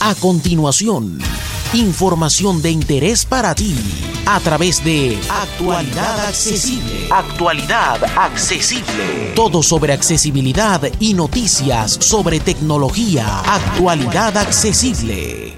A 0.00 0.14
continuación, 0.14 1.18
información 1.72 2.60
de 2.60 2.70
interés 2.70 3.24
para 3.24 3.54
ti 3.54 3.74
a 4.26 4.38
través 4.40 4.84
de 4.84 5.16
Actualidad 5.30 6.26
Accesible. 6.26 7.08
Actualidad 7.10 8.04
Accesible. 8.16 9.32
Todo 9.34 9.62
sobre 9.62 9.92
accesibilidad 9.92 10.82
y 11.00 11.14
noticias 11.14 11.92
sobre 11.92 12.40
tecnología. 12.40 13.40
Actualidad 13.40 14.36
Accesible. 14.36 15.54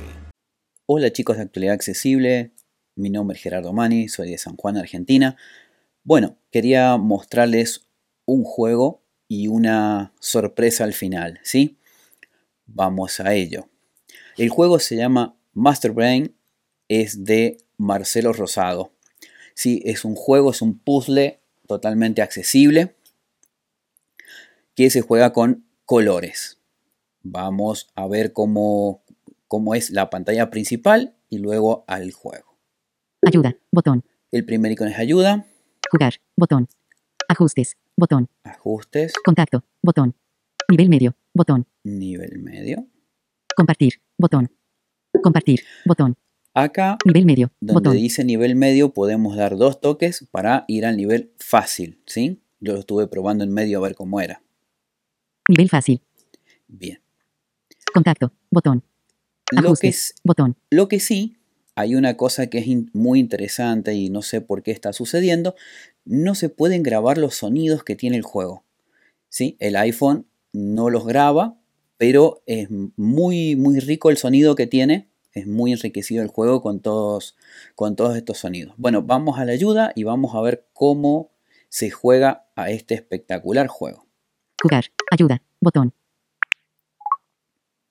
Hola 0.87 1.13
chicos 1.13 1.37
de 1.37 1.43
Actualidad 1.43 1.75
Accesible, 1.75 2.53
mi 2.95 3.11
nombre 3.11 3.37
es 3.37 3.43
Gerardo 3.43 3.73
Mani, 3.73 4.09
soy 4.09 4.31
de 4.31 4.39
San 4.39 4.57
Juan, 4.57 4.77
Argentina. 4.77 5.37
Bueno, 6.05 6.37
quería 6.53 6.97
mostrarles 6.99 7.87
un 8.27 8.45
juego 8.45 9.03
y 9.27 9.49
una 9.49 10.13
sorpresa 10.21 10.85
al 10.85 10.93
final, 10.93 11.41
¿sí? 11.43 11.79
Vamos 12.67 13.19
a 13.19 13.35
ello. 13.35 13.69
El 14.37 14.51
juego 14.51 14.79
se 14.79 14.97
llama 14.97 15.35
Master 15.55 15.93
Brain, 15.93 16.37
es 16.89 17.25
de 17.25 17.57
Marcelo 17.79 18.35
Rosado. 18.35 18.93
Sí, 19.55 19.81
es 19.87 20.05
un 20.05 20.15
juego, 20.15 20.51
es 20.51 20.61
un 20.61 20.79
puzzle 20.79 21.41
totalmente 21.67 22.21
accesible 22.21 22.95
que 24.75 24.91
se 24.91 25.01
juega 25.01 25.33
con 25.33 25.65
colores. 25.87 26.59
Vamos 27.23 27.89
a 27.95 28.07
ver 28.07 28.35
cómo, 28.35 29.03
cómo 29.49 29.75
es 29.75 29.91
la 29.91 30.11
pantalla 30.11 30.51
principal 30.51 31.17
y 31.31 31.39
luego 31.39 31.85
al 31.89 32.13
juego. 32.13 32.59
Ayuda, 33.23 33.57
botón. 33.73 34.05
El 34.33 34.45
primer 34.45 34.71
icono 34.71 34.91
es 34.91 34.99
ayuda. 34.99 35.47
Jugar, 35.91 36.21
botón. 36.37 36.69
Ajustes, 37.27 37.79
botón. 37.97 38.29
Ajustes. 38.45 39.15
Contacto, 39.25 39.65
botón. 39.81 40.15
Nivel 40.69 40.91
medio, 40.91 41.17
botón. 41.33 41.67
Nivel 41.85 42.39
medio. 42.39 42.87
Compartir, 43.57 43.95
botón. 44.19 44.51
Compartir, 45.23 45.63
botón. 45.87 46.15
Acá, 46.53 46.99
Nivel 47.07 47.25
medio, 47.27 47.51
donde 47.61 47.73
botón. 47.89 47.97
dice 47.97 48.23
nivel 48.25 48.55
medio, 48.55 48.93
podemos 48.93 49.35
dar 49.37 49.57
dos 49.57 49.81
toques 49.81 50.27
para 50.31 50.65
ir 50.69 50.85
al 50.87 50.97
nivel 50.97 51.33
fácil, 51.39 52.01
¿sí? 52.07 52.41
Yo 52.61 52.75
lo 52.75 52.81
estuve 52.81 53.07
probando 53.07 53.45
en 53.45 53.53
medio 53.53 53.79
a 53.79 53.83
ver 53.83 53.95
cómo 53.95 54.21
era. 54.21 54.43
Nivel 55.49 55.69
fácil. 55.71 56.03
Bien. 56.69 57.01
Contacto, 57.95 58.33
botón. 58.51 58.83
Lo 59.53 59.75
que, 59.75 59.89
es- 59.89 60.15
botón. 60.23 60.57
lo 60.71 60.89
que 60.89 60.99
sí, 61.01 61.37
hay 61.77 61.95
una 61.95 62.17
cosa 62.17 62.49
que 62.49 62.59
es 62.59 62.67
in- 62.67 62.91
muy 62.93 63.21
interesante 63.21 63.95
y 63.95 64.11
no 64.11 64.21
sé 64.23 64.41
por 64.43 64.63
qué 64.63 64.71
está 64.71 64.93
sucediendo. 64.93 65.55
No 66.05 66.35
se 66.35 66.49
pueden 66.51 66.83
grabar 66.83 67.17
los 67.19 67.37
sonidos 67.37 67.85
que 67.85 67.97
tiene 67.97 68.17
el 68.17 68.23
juego. 68.23 68.65
¿sí? 69.29 69.57
El 69.61 69.77
iPhone 69.77 70.27
no 70.53 70.89
los 70.91 71.07
graba, 71.07 71.59
pero 71.99 72.43
es 72.47 72.69
muy, 72.71 73.57
muy 73.57 73.81
rico 73.81 74.11
el 74.11 74.17
sonido 74.17 74.55
que 74.55 74.67
tiene. 74.67 75.09
Es 75.33 75.47
muy 75.47 75.73
enriquecido 75.73 76.23
el 76.23 76.29
juego 76.29 76.63
con 76.63 76.81
todos, 76.81 77.37
con 77.75 77.95
todos 77.95 78.17
estos 78.17 78.39
sonidos. 78.39 78.75
Bueno, 78.79 79.03
vamos 79.03 79.39
a 79.39 79.45
la 79.45 79.53
ayuda 79.53 79.93
y 79.95 80.05
vamos 80.05 80.35
a 80.35 80.41
ver 80.41 80.67
cómo 80.73 81.31
se 81.69 81.91
juega 81.91 82.47
a 82.57 82.71
este 82.71 82.95
espectacular 82.95 83.67
juego. 83.67 84.07
Jugar, 84.63 84.87
ayuda, 85.11 85.43
botón. 85.61 85.93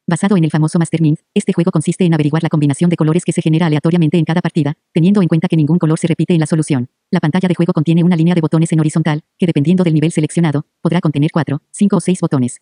Basado 0.07 0.37
en 0.37 0.43
el 0.43 0.51
famoso 0.51 0.77
Mastermind, 0.77 1.17
este 1.33 1.51
juego 1.51 1.71
consiste 1.71 2.05
en 2.05 2.13
averiguar 2.13 2.43
la 2.43 2.49
combinación 2.49 2.91
de 2.91 2.95
colores 2.95 3.25
que 3.25 3.31
se 3.31 3.41
genera 3.41 3.65
aleatoriamente 3.65 4.17
en 4.17 4.25
cada 4.25 4.39
partida, 4.39 4.77
teniendo 4.93 5.23
en 5.23 5.27
cuenta 5.27 5.47
que 5.47 5.57
ningún 5.57 5.79
color 5.79 5.97
se 5.97 6.05
repite 6.05 6.35
en 6.35 6.39
la 6.39 6.45
solución. 6.45 6.89
La 7.09 7.19
pantalla 7.19 7.47
de 7.47 7.55
juego 7.55 7.73
contiene 7.73 8.03
una 8.03 8.15
línea 8.15 8.35
de 8.35 8.41
botones 8.41 8.71
en 8.71 8.79
horizontal, 8.79 9.23
que 9.39 9.47
dependiendo 9.47 9.83
del 9.83 9.95
nivel 9.95 10.11
seleccionado, 10.11 10.67
podrá 10.81 11.01
contener 11.01 11.31
4, 11.31 11.59
5 11.71 11.97
o 11.97 11.99
6 11.99 12.21
botones. 12.21 12.61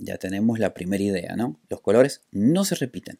Ya 0.00 0.16
tenemos 0.18 0.58
la 0.58 0.74
primera 0.74 1.02
idea, 1.02 1.36
¿no? 1.36 1.58
Los 1.68 1.80
colores 1.80 2.22
no 2.30 2.64
se 2.64 2.74
repiten. 2.74 3.18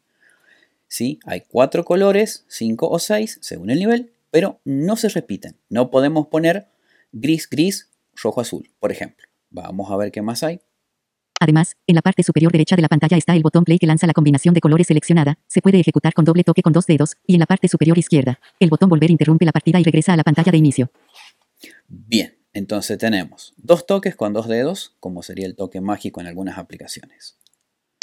Sí, 0.87 1.19
hay 1.27 1.43
cuatro 1.43 1.84
colores, 1.84 2.45
cinco 2.48 2.89
o 2.89 2.98
seis, 2.98 3.39
según 3.43 3.71
el 3.71 3.79
nivel, 3.79 4.12
pero 4.31 4.61
no 4.65 4.97
se 4.97 5.09
repiten. 5.09 5.56
No 5.69 5.91
podemos 5.91 6.28
poner 6.28 6.69
gris, 7.12 7.49
gris, 7.49 7.91
rojo, 8.22 8.41
azul, 8.41 8.71
por 8.81 8.93
ejemplo. 8.93 9.27
Vamos 9.50 9.91
a 9.91 9.97
ver 9.97 10.11
qué 10.11 10.22
más 10.22 10.43
hay. 10.43 10.61
Además, 11.41 11.77
en 11.87 11.94
la 11.94 12.03
parte 12.03 12.22
superior 12.22 12.50
derecha 12.50 12.75
de 12.75 12.83
la 12.83 12.88
pantalla 12.88 13.17
está 13.17 13.37
el 13.37 13.43
botón 13.43 13.65
play 13.65 13.78
que 13.78 13.87
lanza 13.87 14.06
la 14.06 14.12
combinación 14.12 14.55
de 14.55 14.61
colores 14.61 14.88
seleccionada, 14.88 15.38
se 15.47 15.62
puede 15.62 15.78
ejecutar 15.78 16.12
con 16.12 16.25
doble 16.25 16.43
toque 16.43 16.62
con 16.62 16.72
dos 16.72 16.87
dedos, 16.87 17.17
y 17.27 17.34
en 17.34 17.41
la 17.41 17.47
parte 17.47 17.69
superior 17.69 17.97
izquierda, 17.97 18.41
el 18.59 18.71
botón 18.71 18.88
volver 18.88 19.11
interrumpe 19.11 19.44
la 19.44 19.53
partida 19.53 19.78
y 19.78 19.84
regresa 19.84 20.15
a 20.15 20.17
la 20.17 20.25
pantalla 20.25 20.50
de 20.50 20.59
inicio. 20.59 20.91
Bien, 21.87 22.38
entonces 22.53 22.98
tenemos 22.98 23.54
dos 23.56 23.86
toques 23.86 24.16
con 24.16 24.32
dos 24.32 24.48
dedos, 24.48 24.97
como 25.00 25.22
sería 25.22 25.47
el 25.47 25.56
toque 25.56 25.81
mágico 25.81 26.20
en 26.20 26.26
algunas 26.26 26.59
aplicaciones. 26.59 27.38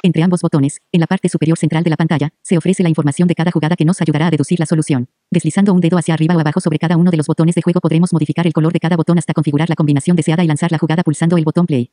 Entre 0.03 0.21
ambos 0.21 0.41
botones, 0.41 0.81
en 0.91 0.99
la 0.99 1.07
parte 1.07 1.29
superior 1.29 1.57
central 1.57 1.83
de 1.83 1.89
la 1.89 1.97
pantalla, 1.97 2.31
se 2.43 2.57
ofrece 2.57 2.83
la 2.83 2.89
información 2.89 3.27
de 3.27 3.33
cada 3.33 3.49
jugada 3.49 3.75
que 3.75 3.85
nos 3.85 4.01
ayudará 4.01 4.27
a 4.27 4.29
deducir 4.29 4.59
la 4.59 4.67
solución. 4.67 5.09
Deslizando 5.31 5.73
un 5.73 5.81
dedo 5.81 5.97
hacia 5.97 6.13
arriba 6.13 6.35
o 6.35 6.39
abajo 6.39 6.59
sobre 6.59 6.77
cada 6.77 6.95
uno 6.95 7.09
de 7.09 7.17
los 7.17 7.25
botones 7.25 7.55
de 7.55 7.63
juego 7.63 7.81
podremos 7.81 8.13
modificar 8.13 8.45
el 8.45 8.53
color 8.53 8.71
de 8.71 8.79
cada 8.79 8.97
botón 8.97 9.17
hasta 9.17 9.33
configurar 9.33 9.67
la 9.67 9.75
combinación 9.75 10.15
deseada 10.15 10.43
y 10.43 10.47
lanzar 10.47 10.71
la 10.71 10.77
jugada 10.77 11.01
pulsando 11.01 11.37
el 11.37 11.43
botón 11.43 11.65
play. 11.65 11.91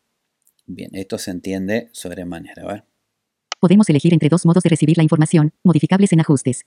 Bien, 0.67 0.91
esto 0.93 1.17
se 1.17 1.31
entiende 1.31 1.89
sobremanera. 1.93 2.67
Ver. 2.67 2.85
Podemos 3.59 3.89
elegir 3.89 4.13
entre 4.13 4.29
dos 4.29 4.45
modos 4.45 4.63
de 4.63 4.69
recibir 4.69 4.99
la 4.99 5.05
información, 5.05 5.55
modificables 5.65 6.13
en 6.13 6.21
ajustes. 6.21 6.67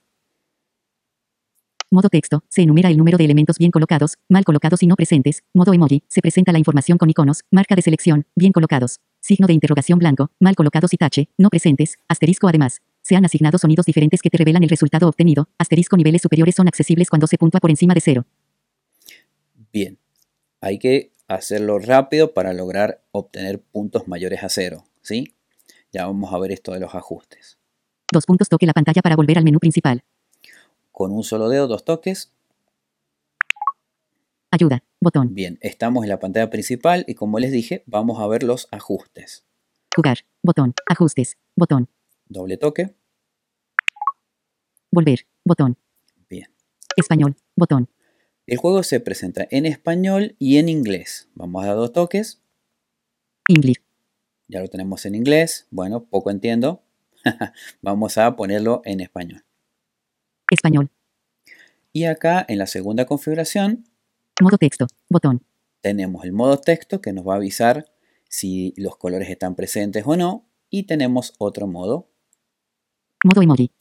Modo 1.96 2.10
texto, 2.10 2.44
se 2.50 2.62
enumera 2.62 2.90
el 2.90 2.98
número 2.98 3.18
de 3.18 3.24
elementos 3.24 3.58
bien 3.58 3.72
colocados, 3.72 4.18
mal 4.28 4.44
colocados 4.44 4.84
y 4.84 4.88
no 4.88 4.98
presentes. 4.98 5.46
Modo 5.54 5.74
emoji, 5.74 6.04
se 6.10 6.22
presenta 6.22 6.52
la 6.52 6.60
información 6.60 6.98
con 6.98 7.10
iconos, 7.10 7.46
marca 7.52 7.74
de 7.74 7.82
selección, 7.82 8.26
bien 8.36 8.52
colocados. 8.52 9.00
Signo 9.22 9.48
de 9.48 9.54
interrogación 9.54 9.98
blanco, 9.98 10.30
mal 10.38 10.58
colocados 10.58 10.94
y 10.94 10.98
tache, 10.98 11.30
no 11.38 11.50
presentes, 11.50 11.98
asterisco 12.10 12.50
además. 12.50 12.82
Se 13.02 13.16
han 13.16 13.24
asignado 13.24 13.58
sonidos 13.58 13.86
diferentes 13.86 14.22
que 14.22 14.30
te 14.30 14.38
revelan 14.38 14.64
el 14.64 14.68
resultado 14.68 15.08
obtenido. 15.08 15.48
Asterisco 15.58 15.96
niveles 15.96 16.22
superiores 16.22 16.56
son 16.56 16.68
accesibles 16.68 17.10
cuando 17.10 17.28
se 17.28 17.38
puntúa 17.38 17.62
por 17.62 17.70
encima 17.70 17.94
de 17.94 18.02
cero. 18.02 18.26
Bien, 19.72 19.98
hay 20.60 20.80
que 20.80 21.14
hacerlo 21.30 21.80
rápido 21.80 22.34
para 22.34 22.52
lograr 22.52 23.06
obtener 23.12 23.62
puntos 23.62 24.06
mayores 24.10 24.44
a 24.44 24.50
cero, 24.50 24.84
¿sí? 25.02 25.34
Ya 25.94 26.08
vamos 26.08 26.34
a 26.34 26.40
ver 26.40 26.52
esto 26.52 26.74
de 26.74 26.82
los 26.82 26.94
ajustes. 26.94 27.58
Dos 28.12 28.26
puntos 28.26 28.50
toque 28.50 28.66
la 28.66 28.74
pantalla 28.74 29.02
para 29.02 29.16
volver 29.16 29.38
al 29.38 29.46
menú 29.46 29.60
principal. 29.60 30.04
Con 30.96 31.12
un 31.12 31.26
solo 31.26 31.50
dedo, 31.50 31.68
dos 31.68 31.84
toques. 31.84 32.32
Ayuda, 34.50 34.82
botón. 35.02 35.36
Bien, 35.36 35.60
estamos 35.60 36.06
en 36.06 36.10
la 36.10 36.20
pantalla 36.20 36.50
principal 36.50 37.04
y 37.06 37.16
como 37.16 37.38
les 37.38 37.52
dije, 37.52 37.84
vamos 37.86 38.22
a 38.22 38.28
ver 38.28 38.44
los 38.44 38.70
ajustes. 38.72 39.44
Jugar, 39.94 40.20
botón. 40.42 40.74
Ajustes, 40.88 41.38
botón. 41.54 41.90
Doble 42.28 42.56
toque. 42.56 42.96
Volver, 44.90 45.28
botón. 45.44 45.78
Bien. 46.30 46.48
Español, 46.96 47.36
botón. 47.58 47.90
El 48.48 48.58
juego 48.58 48.82
se 48.82 49.02
presenta 49.02 49.46
en 49.52 49.66
español 49.66 50.38
y 50.40 50.60
en 50.60 50.70
inglés. 50.70 51.28
Vamos 51.36 51.66
a 51.66 51.68
dar 51.68 51.76
dos 51.76 51.92
toques. 51.92 52.42
English, 53.50 53.82
Ya 54.48 54.62
lo 54.62 54.70
tenemos 54.70 55.06
en 55.06 55.16
inglés. 55.16 55.68
Bueno, 55.72 56.06
poco 56.06 56.32
entiendo. 56.32 56.84
vamos 57.82 58.18
a 58.18 58.38
ponerlo 58.38 58.82
en 58.86 59.02
español. 59.02 59.44
Español. 60.50 60.90
Y 61.94 62.06
acá 62.06 62.46
en 62.48 62.58
la 62.58 62.68
segunda 62.68 63.06
configuración 63.06 63.86
Modo 64.42 64.58
texto, 64.58 64.88
botón. 65.10 65.44
tenemos 65.82 66.26
el 66.26 66.34
modo 66.34 66.58
texto 66.58 67.00
que 67.00 67.14
nos 67.14 67.26
va 67.26 67.34
a 67.34 67.38
avisar 67.38 67.86
si 68.28 68.74
los 68.76 68.98
colores 68.98 69.30
están 69.30 69.56
presentes 69.56 70.04
o 70.06 70.18
no. 70.18 70.46
Y 70.70 70.84
tenemos 70.84 71.34
otro 71.38 71.68
modo. 71.68 72.10
Modo 73.24 73.42
emoji, 73.42 73.72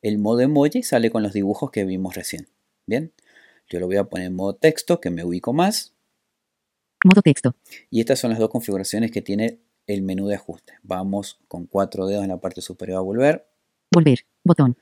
El 0.00 0.18
modo 0.18 0.40
emoji 0.40 0.82
sale 0.82 1.10
con 1.10 1.22
los 1.22 1.34
dibujos 1.34 1.70
que 1.70 1.84
vimos 1.84 2.14
recién. 2.14 2.48
Bien, 2.86 3.12
yo 3.68 3.80
lo 3.80 3.86
voy 3.86 3.96
a 3.96 4.04
poner 4.04 4.28
en 4.28 4.34
modo 4.36 4.54
texto 4.54 4.98
que 5.00 5.10
me 5.10 5.24
ubico 5.24 5.52
más. 5.52 5.92
modo 7.04 7.20
texto. 7.20 7.54
Y 7.90 8.00
estas 8.00 8.18
son 8.18 8.30
las 8.30 8.38
dos 8.38 8.48
configuraciones 8.48 9.10
que 9.10 9.20
tiene 9.20 9.60
el 9.86 10.00
menú 10.02 10.26
de 10.28 10.36
ajuste. 10.36 10.74
Vamos 10.82 11.38
con 11.48 11.66
cuatro 11.66 12.06
dedos 12.06 12.22
en 12.22 12.30
la 12.30 12.40
parte 12.40 12.62
superior 12.62 12.98
a 12.98 13.02
volver. 13.02 13.46
Volver, 13.92 14.20
botón. 14.42 14.76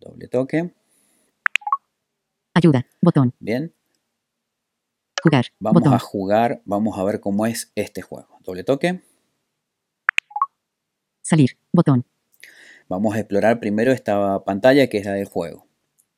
Doble 0.00 0.28
toque. 0.28 0.74
Ayuda, 2.54 2.86
botón. 3.00 3.34
Bien, 3.38 3.72
Jugar, 5.22 5.46
vamos 5.58 5.82
botón. 5.82 5.94
a 5.94 5.98
jugar. 5.98 6.62
Vamos 6.64 6.98
a 6.98 7.04
ver 7.04 7.20
cómo 7.20 7.46
es 7.46 7.72
este 7.74 8.02
juego. 8.02 8.38
Doble 8.44 8.62
toque. 8.64 9.02
Salir, 11.22 11.58
botón. 11.72 12.04
Vamos 12.88 13.14
a 13.14 13.18
explorar 13.18 13.60
primero 13.60 13.92
esta 13.92 14.44
pantalla 14.44 14.88
que 14.88 14.98
es 14.98 15.06
la 15.06 15.12
del 15.12 15.26
juego. 15.26 15.66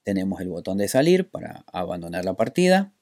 Tenemos 0.02 0.40
el 0.40 0.48
botón 0.48 0.78
de 0.78 0.88
salir 0.88 1.28
para 1.30 1.64
abandonar 1.72 2.24
la 2.24 2.34
partida. 2.34 2.92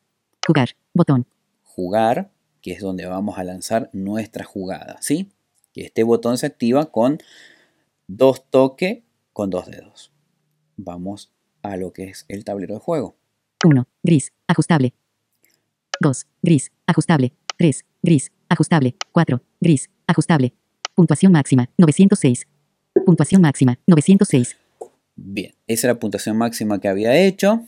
Jugar, 0.46 0.70
botón. 0.94 1.26
Jugar, 1.64 2.30
que 2.62 2.72
es 2.72 2.80
donde 2.80 3.06
vamos 3.06 3.38
a 3.38 3.44
lanzar 3.44 3.90
nuestra 3.92 4.44
jugada, 4.44 4.96
¿sí? 5.00 5.32
Y 5.74 5.82
este 5.82 6.02
botón 6.02 6.38
se 6.38 6.46
activa 6.46 6.90
con 6.90 7.18
dos 8.06 8.48
toques 8.50 9.02
con 9.32 9.50
dos 9.50 9.66
dedos. 9.66 10.10
Vamos 10.78 11.32
a 11.62 11.76
lo 11.76 11.92
que 11.92 12.04
es 12.04 12.24
el 12.28 12.44
tablero 12.44 12.74
de 12.74 12.80
juego. 12.80 13.16
1. 13.64 13.86
Gris, 14.02 14.32
ajustable. 14.46 14.94
2. 16.00 16.26
Gris, 16.42 16.70
ajustable. 16.86 17.32
3. 17.58 17.84
Gris, 18.02 18.32
ajustable. 18.48 18.96
4. 19.12 19.42
Gris, 19.60 19.90
ajustable. 20.06 20.54
Puntuación 20.94 21.32
máxima, 21.32 21.68
906. 21.76 22.46
Puntuación 23.04 23.42
máxima, 23.42 23.78
906. 23.86 24.56
Bien, 25.16 25.52
esa 25.66 25.88
es 25.88 25.94
la 25.94 25.98
puntuación 25.98 26.36
máxima 26.36 26.80
que 26.80 26.88
había 26.88 27.16
hecho. 27.16 27.62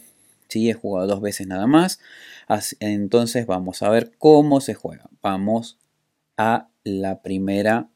Sí, 0.49 0.71
he 0.71 0.73
jugado 0.75 1.09
dos 1.09 1.21
veces 1.21 1.47
nada 1.49 1.67
más. 1.67 1.99
Así- 2.47 2.77
entonces 2.81 3.47
vamos 3.47 3.83
a 3.83 3.89
ver 3.91 4.13
cómo 4.19 4.61
se 4.61 4.75
juega. 4.75 5.09
Vamos 5.23 5.79
a 6.37 6.69
la 6.85 7.23
primera, 7.23 7.89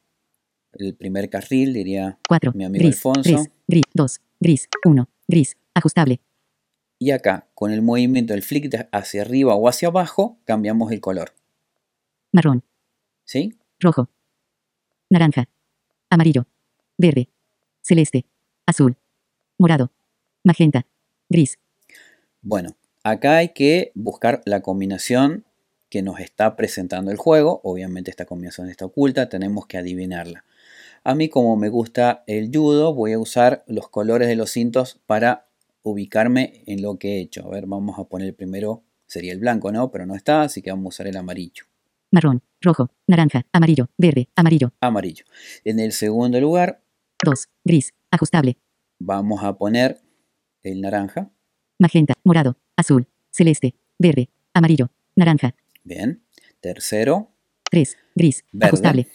el 0.73 0.95
primer 0.95 1.31
carril, 1.31 1.73
diría 1.73 2.19
4. 2.29 2.53
mi 2.55 2.65
amigo 2.65 2.83
Gris. 2.85 2.97
Alfonso. 2.97 3.23
3. 3.23 3.51
Gris. 3.69 3.83
2. 3.95 4.21
Gris. 4.45 4.69
1. 4.85 5.09
Gris. 5.27 5.57
Ajustable. 5.73 6.21
Y 6.99 7.13
acá, 7.13 7.49
con 7.55 7.73
el 7.73 7.81
movimiento 7.81 8.35
del 8.35 8.43
flick 8.43 8.71
hacia 8.93 9.23
arriba 9.23 9.55
o 9.55 9.69
hacia 9.71 9.89
abajo, 9.89 10.39
cambiamos 10.45 10.93
el 10.93 11.01
color. 11.01 11.33
Marrón. 12.31 12.63
¿Sí? 13.25 13.57
Rojo. 13.81 14.11
Naranja. 15.09 15.49
Amarillo. 16.11 16.47
Verde. 16.99 17.31
Celeste. 17.81 18.27
Azul. 18.67 18.99
Morado. 19.59 19.93
Magenta. 20.45 20.87
Gris. 21.31 21.59
Bueno, 22.43 22.77
acá 23.03 23.39
hay 23.39 23.55
que 23.55 23.93
buscar 23.95 24.43
la 24.45 24.61
combinación 24.61 25.47
que 25.89 26.03
nos 26.03 26.21
está 26.21 26.55
presentando 26.55 27.11
el 27.11 27.17
juego. 27.17 27.63
Obviamente 27.65 28.11
esta 28.11 28.27
combinación 28.27 28.69
está 28.69 28.85
oculta, 28.85 29.31
tenemos 29.31 29.67
que 29.67 29.79
adivinarla. 29.79 30.45
A 31.07 31.15
mí 31.15 31.29
como 31.29 31.55
me 31.57 31.69
gusta 31.69 32.25
el 32.27 32.51
judo, 32.51 32.95
voy 32.95 33.13
a 33.13 33.19
usar 33.19 33.63
los 33.69 33.91
colores 33.91 34.27
de 34.27 34.37
los 34.37 34.51
cintos 34.51 35.03
para 35.05 35.51
ubicarme 35.83 36.63
en 36.67 36.81
lo 36.81 36.99
que 36.99 37.17
he 37.17 37.21
hecho. 37.21 37.47
A 37.47 37.51
ver, 37.51 37.67
vamos 37.67 37.99
a 37.99 38.05
poner 38.05 38.29
el 38.29 38.35
primero, 38.35 38.85
sería 39.07 39.35
el 39.35 39.39
blanco, 39.39 39.71
¿no? 39.71 39.91
Pero 39.91 40.07
no 40.07 40.15
está, 40.15 40.43
así 40.43 40.63
que 40.63 40.71
vamos 40.71 40.87
a 40.87 40.89
usar 40.89 41.07
el 41.09 41.19
amarillo. 41.19 41.65
Marrón. 42.11 42.43
Rojo. 42.63 42.91
Naranja. 43.07 43.45
Amarillo. 43.53 43.91
Verde. 43.99 44.31
Amarillo. 44.35 44.73
Amarillo. 44.81 45.27
En 45.65 45.79
el 45.79 45.93
segundo 45.93 46.41
lugar, 46.41 46.83
2. 47.23 47.49
Gris. 47.65 47.93
Ajustable. 48.11 48.57
vamos 48.99 49.45
a 49.45 49.59
poner 49.59 50.01
el 50.63 50.81
naranja. 50.81 51.31
Magenta. 51.79 52.15
Morado. 52.25 52.57
Azul. 52.77 53.07
Celeste. 53.31 53.75
Verde. 53.99 54.31
Amarillo. 54.55 54.91
Naranja. 55.17 55.55
Bien. 55.83 56.25
Tercero, 56.61 57.29
3. 57.71 57.99
Gris. 58.15 58.45
Verde. 58.53 58.69
Ajustable. 58.69 59.09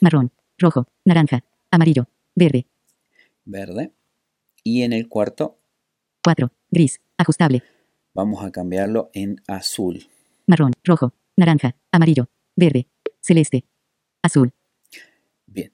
Marrón. 0.00 0.32
Rojo. 0.60 0.86
Naranja. 1.06 1.42
Amarillo. 1.70 2.06
Verde. 2.34 2.66
verde. 3.44 3.92
Y 4.62 4.82
en 4.82 4.92
el 4.92 5.08
cuarto, 5.08 5.58
4. 6.22 6.52
Gris. 6.70 7.00
Ajustable. 7.16 7.62
vamos 8.12 8.44
a 8.44 8.52
cambiarlo 8.52 9.10
en 9.14 9.40
azul. 9.48 10.06
Marrón. 10.46 10.72
Rojo. 10.84 11.14
Naranja. 11.36 11.76
Amarillo. 11.90 12.28
Verde. 12.56 12.88
Celeste. 13.20 13.64
Azul. 14.22 14.52
Bien. 15.46 15.72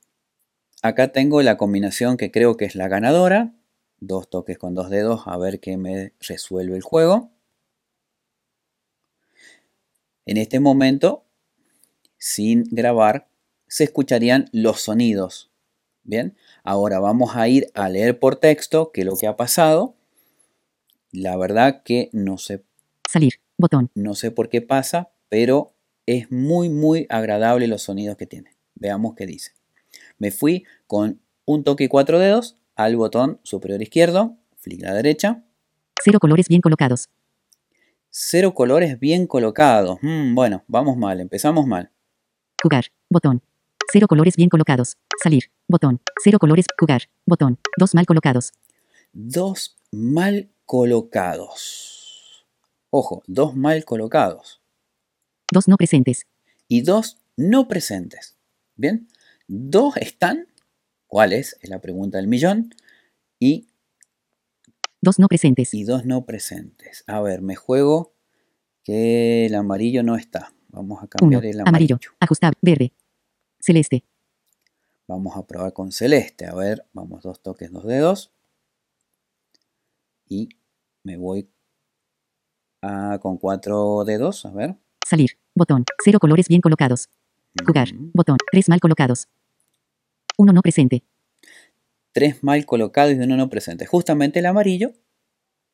Acá 0.83 1.11
tengo 1.11 1.43
la 1.43 1.57
combinación 1.57 2.17
que 2.17 2.31
creo 2.31 2.57
que 2.57 2.67
es 2.67 2.77
la 2.77 2.87
ganadora. 2.87 3.55
Dos 3.99 4.31
toques 4.31 4.57
con 4.57 4.75
dos 4.75 4.89
dedos 4.89 5.23
a 5.27 5.37
ver 5.37 5.59
qué 5.59 5.77
me 5.77 6.13
resuelve 6.21 6.77
el 6.77 6.83
juego. 6.83 7.33
En 10.27 10.37
este 10.37 10.61
momento, 10.61 11.25
sin 12.19 12.65
grabar, 12.71 13.29
se 13.69 13.85
escucharían 13.85 14.49
los 14.53 14.81
sonidos. 14.81 15.51
Bien, 16.05 16.37
ahora 16.63 17.01
vamos 17.01 17.35
a 17.35 17.49
ir 17.49 17.67
a 17.75 17.89
leer 17.89 18.19
por 18.19 18.37
texto 18.37 18.93
qué 18.93 19.01
es 19.01 19.07
lo 19.07 19.17
que 19.17 19.27
ha 19.27 19.37
pasado. 19.37 19.97
La 21.11 21.37
verdad 21.37 21.83
que 21.83 22.11
no 22.13 22.39
sé 22.39 22.65
Salir. 23.09 23.35
Botón. 23.59 23.91
no 23.95 24.15
sé 24.15 24.31
por 24.31 24.51
qué 24.51 24.61
pasa, 24.61 25.11
pero 25.31 25.73
es 26.05 26.31
muy, 26.31 26.69
muy 26.69 27.07
agradable 27.09 27.67
los 27.67 27.83
sonidos 27.83 28.17
que 28.17 28.27
tiene. 28.27 28.51
Veamos 28.75 29.15
qué 29.17 29.27
dice. 29.27 29.53
Me 30.19 30.31
fui 30.31 30.65
con 30.87 31.21
un 31.47 31.65
toque 31.65 31.85
y 31.85 31.89
cuatro 31.89 32.19
dedos 32.19 32.59
al 32.75 32.97
botón 32.97 33.41
superior 33.43 33.81
izquierdo, 33.81 34.37
flick 34.57 34.85
a 34.85 34.89
la 34.89 34.95
derecha. 34.95 35.43
Cero 36.03 36.21
colores 36.21 36.49
bien 36.49 36.61
colocados. 36.61 37.09
Cero 38.11 38.55
colores 38.55 39.01
bien 39.01 39.27
colocados. 39.27 39.99
Mm, 40.03 40.35
bueno, 40.35 40.65
vamos 40.69 40.97
mal, 40.97 41.21
empezamos 41.21 41.67
mal. 41.67 41.91
Jugar. 42.63 42.87
Botón. 43.09 43.43
Cero 43.93 44.09
colores 44.09 44.37
bien 44.37 44.49
colocados. 44.49 44.97
Salir. 45.23 45.45
Botón. 45.69 46.01
Cero 46.23 46.39
colores. 46.39 46.67
Jugar. 46.79 47.03
Botón. 47.25 47.59
Dos 47.79 47.95
mal 47.95 48.07
colocados. 48.07 48.53
Dos 49.13 49.77
mal 49.93 50.51
colocados. 50.65 52.47
Ojo, 52.91 53.23
dos 53.27 53.55
mal 53.57 53.85
colocados. 53.85 54.61
Dos 55.53 55.69
no 55.69 55.77
presentes. 55.77 56.27
y 56.69 56.81
dos 56.83 57.19
no 57.37 57.69
presentes. 57.69 58.37
Bien, 58.75 59.09
dos 59.47 59.97
están. 59.99 60.49
¿Cuáles? 61.07 61.57
Es 61.63 61.71
la 61.71 61.81
pregunta 61.81 62.19
del 62.19 62.27
millón. 62.27 62.75
Y, 63.39 63.69
Dos 65.01 65.19
no 65.21 65.29
presentes. 65.29 65.73
y 65.73 65.85
dos 65.85 66.05
no 66.05 66.25
presentes. 66.27 67.05
A 67.07 67.21
ver, 67.21 67.41
me 67.43 67.55
juego 67.55 68.13
que 68.83 69.47
el 69.47 69.55
amarillo 69.55 70.03
no 70.03 70.17
está. 70.17 70.53
Vamos 70.69 70.99
a 70.99 71.03
1. 71.03 71.09
cambiar 71.11 71.45
el 71.47 71.61
amarillo. 71.61 71.95
Amarillo. 71.97 72.11
Ajustable. 72.19 72.59
Verde. 72.61 72.93
Celeste. 73.67 74.05
Vamos 75.09 75.37
a 75.37 75.45
probar 75.45 75.73
con 75.73 75.91
celeste. 75.91 76.47
A 76.47 76.55
ver, 76.55 76.87
vamos 76.93 77.25
dos 77.25 77.43
toques, 77.43 77.73
dos 77.73 77.85
dedos. 77.85 78.31
Y 80.29 80.49
me 81.03 81.17
voy 81.17 81.49
a, 82.81 83.19
con 83.19 83.39
cuatro 83.39 84.05
dedos. 84.05 84.47
A 84.47 84.53
ver. 84.53 84.77
Salir. 85.05 85.31
Botón. 85.53 85.85
Cero 86.05 86.21
colores 86.21 86.47
bien 86.47 86.61
colocados. 86.61 87.09
Jugar. 87.67 87.93
Mm. 87.93 88.11
Botón. 88.15 88.37
Tres 88.53 88.69
mal 88.69 88.79
colocados. 88.79 89.27
Uno 90.37 90.53
no 90.53 90.63
presente. 90.63 91.03
tres 92.13 92.45
mal 92.45 92.65
colocados 92.67 93.15
y 93.15 93.19
uno 93.19 93.37
no 93.37 93.51
presente. 93.51 93.85
Justamente 93.85 94.39
el 94.39 94.47
amarillo 94.47 94.93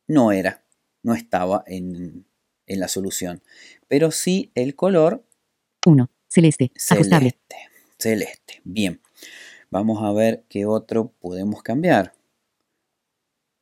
no 0.07 0.33
era, 0.33 0.65
no 1.03 1.15
estaba 1.15 1.63
en, 1.67 2.25
en 2.67 2.81
la 2.81 2.89
solución. 2.89 3.43
Pero 3.87 4.11
sí 4.11 4.51
el 4.55 4.75
color 4.77 5.27
1. 5.85 6.11
Celeste. 6.29 6.73
Ajustable. 6.89 7.37
Celeste. 8.03 8.61
Bien. 8.65 9.01
Vamos 9.71 10.03
a 10.03 10.13
ver 10.13 10.45
qué 10.49 10.67
otro 10.67 11.13
podemos 11.21 11.63
cambiar. 11.63 12.13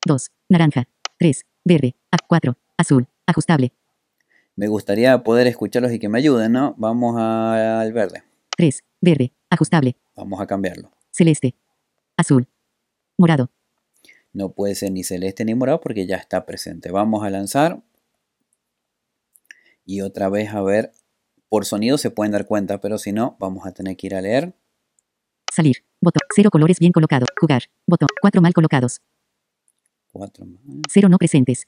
2. 0.06 0.30
Naranja. 0.48 0.88
3. 1.18 1.46
Verde. 1.64 1.94
A 2.10 2.16
4. 2.26 2.56
Azul. 2.76 3.06
Ajustable. 3.26 3.72
Me 4.56 4.66
gustaría 4.68 5.22
poder 5.22 5.46
escucharlos 5.46 5.92
y 5.92 5.98
que 5.98 6.08
me 6.08 6.18
ayuden, 6.18 6.52
¿no? 6.52 6.74
Vamos 6.78 7.14
a- 7.18 7.80
al 7.80 7.92
verde. 7.92 8.22
3. 8.56 8.82
Verde. 9.00 9.32
Ajustable. 9.50 9.96
Vamos 10.16 10.40
a 10.40 10.46
cambiarlo. 10.46 10.90
Celeste. 11.10 11.54
Azul. 12.16 12.46
Morado. 13.16 13.50
No 14.32 14.52
puede 14.52 14.74
ser 14.74 14.92
ni 14.92 15.02
celeste 15.04 15.44
ni 15.44 15.54
morado 15.54 15.80
porque 15.80 16.06
ya 16.06 16.16
está 16.16 16.44
presente. 16.46 16.90
Vamos 16.90 17.24
a 17.24 17.30
lanzar. 17.30 17.82
Y 19.84 20.00
otra 20.02 20.28
vez 20.28 20.50
a 20.54 20.62
ver. 20.62 20.92
Por 21.50 21.66
sonido 21.66 21.98
se 21.98 22.12
pueden 22.12 22.30
dar 22.30 22.46
cuenta, 22.46 22.80
pero 22.80 22.96
si 22.96 23.10
no, 23.10 23.36
vamos 23.40 23.66
a 23.66 23.72
tener 23.72 23.96
que 23.96 24.06
ir 24.06 24.14
a 24.14 24.22
leer. 24.22 24.54
Salir. 25.52 25.84
Botón. 26.00 26.20
Cero 26.34 26.48
colores 26.48 26.78
bien 26.78 26.92
colocados. 26.92 27.28
Jugar. 27.40 27.64
Botón. 27.88 28.06
4 28.22 28.40
mal 28.40 28.54
colocados. 28.54 29.00
Cuatro 30.12 30.46
más. 30.46 30.60
Cero 30.88 31.08
no 31.08 31.18
presentes. 31.18 31.66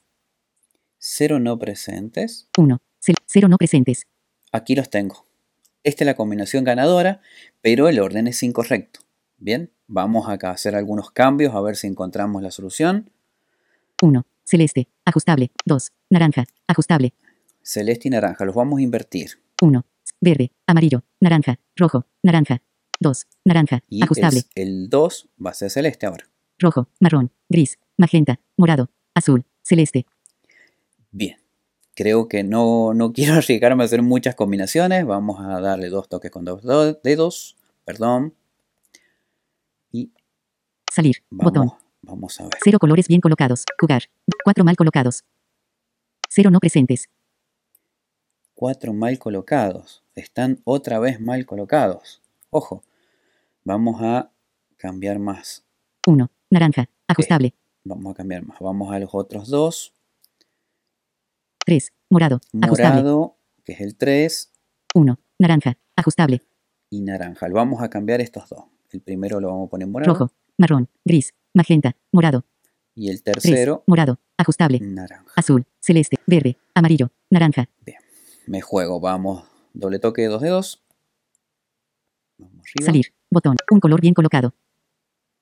Cero 0.97 1.37
no 1.37 1.59
presentes. 1.59 2.47
1. 2.57 2.81
Cero 3.25 3.49
no 3.49 3.57
presentes. 3.57 4.07
Aquí 4.53 4.73
los 4.73 4.89
tengo. 4.89 5.25
Esta 5.83 6.05
es 6.05 6.05
la 6.05 6.15
combinación 6.15 6.63
ganadora, 6.63 7.19
pero 7.59 7.89
el 7.89 7.99
orden 7.99 8.27
es 8.27 8.41
incorrecto. 8.41 9.01
Bien, 9.37 9.69
vamos 9.87 10.29
acá 10.29 10.51
a 10.51 10.53
hacer 10.53 10.75
algunos 10.75 11.11
cambios 11.11 11.53
a 11.53 11.59
ver 11.59 11.75
si 11.75 11.87
encontramos 11.87 12.41
la 12.41 12.51
solución. 12.51 13.11
1. 14.01 14.25
Celeste. 14.45 14.87
Ajustable. 15.03 15.51
2. 15.65 15.91
Naranja. 16.09 16.45
Ajustable. 16.67 17.13
Celeste 17.61 18.07
y 18.07 18.11
naranja, 18.11 18.45
los 18.45 18.55
vamos 18.55 18.79
a 18.79 18.81
invertir. 18.81 19.42
1. 19.61 19.85
Verde. 20.21 20.51
Amarillo. 20.67 21.03
Naranja. 21.19 21.59
Rojo. 21.75 22.05
Naranja. 22.23 22.61
2. 22.99 23.27
Naranja. 23.45 23.83
Y 23.89 24.03
Ajustable. 24.03 24.43
el 24.55 24.89
2 24.89 25.29
va 25.45 25.49
a 25.51 25.53
ser 25.53 25.69
celeste 25.69 26.05
ahora. 26.05 26.25
Rojo. 26.59 26.87
Marrón. 26.99 27.31
Gris. 27.49 27.79
Magenta. 27.97 28.39
Morado. 28.57 28.89
Azul. 29.13 29.45
Celeste. 29.63 30.05
Bien, 31.11 31.37
creo 31.95 32.27
que 32.27 32.43
no, 32.43 32.93
no 32.93 33.13
quiero 33.13 33.33
arriesgarme 33.35 33.83
a 33.83 33.85
hacer 33.85 34.01
muchas 34.01 34.35
combinaciones. 34.35 35.05
Vamos 35.05 35.39
a 35.41 35.59
darle 35.59 35.89
dos 35.89 36.07
toques 36.09 36.31
con 36.31 36.45
dos 36.45 36.61
do- 36.63 36.93
dedos. 37.03 37.55
Perdón. 37.85 38.33
Y 39.91 40.11
Salir. 40.91 41.17
Botón. 41.29 41.67
vamos, 41.67 41.77
vamos 42.01 42.39
a 42.39 42.43
ver. 42.43 42.53
Cero 42.63 42.79
colores 42.79 43.07
bien 43.07 43.21
colocados. 43.21 43.65
Jugar. 43.79 44.03
4 44.43 44.63
mal 44.63 44.75
colocados. 44.75 45.23
Cero 46.29 46.49
no 46.51 46.59
presentes. 46.59 47.09
Cuatro 48.53 48.93
mal 48.93 49.17
colocados. 49.19 50.03
Están 50.15 50.61
otra 50.63 50.99
vez 50.99 51.19
mal 51.19 51.45
colocados. 51.45 52.21
Ojo, 52.49 52.83
vamos 53.63 54.01
a 54.01 54.31
cambiar 54.77 55.19
más. 55.19 55.65
1. 56.07 56.29
Naranja. 56.49 56.89
Ajustable. 57.07 57.55
Vamos 57.83 58.11
a 58.11 58.15
cambiar 58.15 58.45
más. 58.45 58.59
Vamos 58.59 58.93
a 58.93 58.99
los 58.99 59.09
otros 59.13 59.49
dos. 59.49 59.93
3. 61.65 61.93
Morado. 62.09 62.39
Ajustable. 62.61 63.01
Morado, 63.01 63.37
que 63.63 63.73
es 63.73 63.81
el 63.81 63.95
3, 63.95 64.51
1. 64.95 65.19
Naranja. 65.39 65.77
Ajustable. 65.95 66.41
y 66.89 67.01
naranja. 67.01 67.47
Lo 67.47 67.55
vamos 67.55 67.81
a 67.81 67.89
cambiar 67.89 68.21
estos 68.21 68.49
dos. 68.49 68.65
El 68.91 69.01
primero 69.01 69.39
lo 69.39 69.47
vamos 69.47 69.67
a 69.67 69.69
poner 69.71 69.87
morado. 69.87 70.13
Rojo. 70.13 70.31
marrón, 70.57 70.89
gris, 71.03 71.33
magenta, 71.53 71.95
morado. 72.11 72.45
Y 72.93 73.09
el 73.09 73.23
3, 73.23 73.41
tercero, 73.41 73.83
morado, 73.87 74.19
ajustable, 74.37 74.79
naranja. 74.79 75.31
azul, 75.35 75.65
celeste, 75.79 76.17
verde, 76.27 76.57
amarillo, 76.75 77.09
naranja. 77.31 77.67
Me 78.45 78.61
juego, 78.61 78.99
vamos. 78.99 79.43
Doble 79.73 79.99
toque, 79.99 80.25
dos 80.25 80.41
dedos. 80.41 80.83
Vamos 82.37 82.65
arriba. 82.65 82.85
Salir, 82.85 83.13
botón, 83.29 83.57
un 83.71 83.79
color 83.79 84.01
bien 84.01 84.13
colocado. 84.13 84.53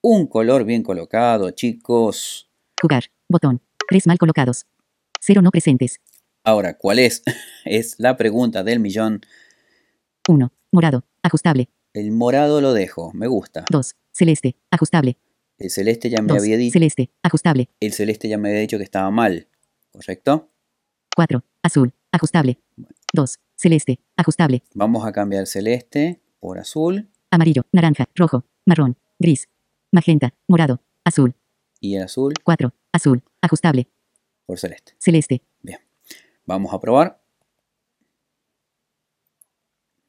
Un 0.02 0.28
color 0.28 0.64
bien 0.64 0.84
colocado, 0.84 1.52
chicos. 1.52 2.50
Jugar, 2.82 3.06
botón, 3.28 3.62
tres 3.88 4.08
mal 4.08 4.18
colocados. 4.18 4.66
Cero 5.20 5.42
no 5.42 5.52
presentes. 5.52 6.00
Ahora, 6.44 6.78
¿cuál 6.78 7.00
es? 7.00 7.24
Es 7.66 8.00
la 8.00 8.18
pregunta 8.18 8.64
del 8.64 8.80
millón. 8.80 9.22
1, 10.28 10.52
morado, 10.72 11.06
ajustable. 11.22 11.70
El 11.94 12.12
morado 12.12 12.62
lo 12.62 12.74
dejo, 12.74 13.12
me 13.14 13.28
gusta. 13.28 13.66
2, 13.70 13.96
celeste, 14.12 14.56
ajustable. 14.72 15.18
El 15.60 15.70
celeste 15.70 16.10
ya 16.10 16.22
me 16.22 16.30
2, 16.30 16.38
había 16.40 16.58
dicho. 16.58 16.74
celeste, 16.74 17.12
ajustable. 17.22 17.70
El 17.80 17.94
celeste 17.94 18.28
ya 18.30 18.38
me 18.40 18.50
había 18.50 18.62
dicho 18.62 18.78
que 18.80 18.84
estaba 18.84 19.12
mal, 19.12 19.48
¿correcto? 19.92 20.50
4, 21.16 21.44
azul, 21.62 21.94
ajustable. 22.12 22.60
2, 23.14 23.40
celeste, 23.56 24.00
ajustable. 24.16 24.64
Vamos 24.74 25.06
a 25.06 25.12
cambiar 25.12 25.48
celeste 25.48 26.22
por 26.40 26.58
azul 26.60 27.10
Amarillo, 27.30 27.64
naranja, 27.72 28.10
rojo, 28.16 28.44
marrón, 28.66 28.98
gris, 29.20 29.48
magenta, 29.92 30.34
morado, 30.48 30.82
azul. 31.06 31.34
y 31.80 31.96
el 31.96 32.04
azul 32.04 32.34
4, 32.44 32.74
azul, 32.92 33.24
ajustable. 33.42 33.88
por 34.46 34.60
celeste. 34.60 34.94
Celeste, 35.00 35.42
Vamos 36.46 36.74
a 36.74 36.80
probar. 36.80 37.22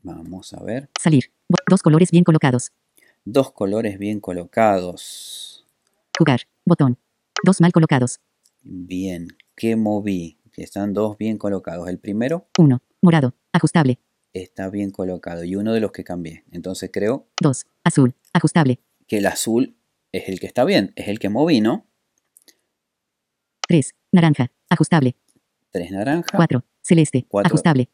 Vamos 0.02 0.52
a 0.54 0.62
ver. 0.64 0.90
salir. 0.98 1.32
Dos 1.68 1.82
colores 1.82 2.10
bien 2.10 2.24
colocados. 2.24 2.72
Dos 3.24 3.52
colores 3.52 3.98
bien 3.98 4.18
colocados. 4.18 5.64
Jugar, 6.18 6.40
botón. 6.64 6.98
Dos 7.44 7.60
mal 7.60 7.70
colocados. 7.70 8.18
Bien. 8.62 9.28
¿Qué 9.54 9.76
moví? 9.76 10.38
Están 10.56 10.92
dos 10.92 11.16
bien 11.18 11.38
colocados. 11.38 11.88
El 11.88 11.98
primero 11.98 12.46
1, 12.58 12.82
morado, 13.00 13.34
ajustable. 13.52 13.98
está 14.32 14.68
bien 14.70 14.90
colocado 14.90 15.44
y 15.44 15.56
uno 15.56 15.72
de 15.72 15.80
los 15.80 15.92
que 15.92 16.04
cambié. 16.04 16.44
Entonces 16.52 16.90
creo 16.92 17.28
2, 17.40 17.66
azul, 17.84 18.14
ajustable. 18.32 18.80
que 19.06 19.18
el 19.18 19.26
azul 19.26 19.76
es 20.12 20.28
el 20.28 20.40
que 20.40 20.46
está 20.46 20.64
bien. 20.64 20.92
Es 20.96 21.08
el 21.08 21.18
que 21.18 21.28
moví, 21.28 21.60
¿no? 21.60 21.86
3, 23.68 23.94
naranja, 24.12 24.52
ajustable. 24.68 25.16
Tres 25.70 25.90
naranja, 25.90 26.36
4, 26.36 26.64
celeste, 26.82 27.24
Cuatro. 27.28 27.48
ajustable. 27.48 27.88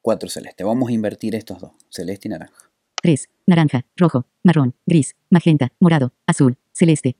cuatro 0.00 0.28
celeste. 0.28 0.64
Vamos 0.64 0.88
a 0.88 0.92
invertir 0.92 1.34
estos 1.34 1.60
dos. 1.60 1.72
Celeste 1.90 2.28
y 2.28 2.30
naranja. 2.30 2.70
3, 3.02 3.28
naranja, 3.46 3.84
rojo, 3.96 4.26
marrón, 4.42 4.74
gris, 4.86 5.16
magenta, 5.28 5.72
morado, 5.80 6.12
azul, 6.26 6.56
celeste. 6.72 7.16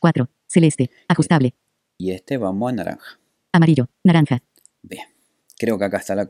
4, 0.00 0.28
celeste, 0.46 0.90
ajustable. 1.08 1.54
Y 1.98 2.10
este 2.12 2.36
vamos 2.36 2.70
a 2.70 2.74
naranja. 2.74 3.18
Amarillo, 3.52 3.88
naranja. 4.04 4.42
Bien. 4.82 5.04
Creo 5.58 5.78
que 5.78 5.84
acá 5.84 5.98
está 5.98 6.14
la, 6.14 6.28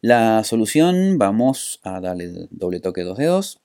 la 0.00 0.42
solución. 0.44 1.18
Vamos 1.18 1.80
a 1.82 2.00
darle 2.00 2.48
doble 2.50 2.80
toque 2.80 3.02
dos 3.02 3.18
dedos. 3.18 3.60